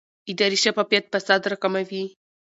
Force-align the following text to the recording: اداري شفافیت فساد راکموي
اداري 0.31 0.57
شفافیت 0.63 1.03
فساد 1.13 1.41
راکموي 1.51 2.03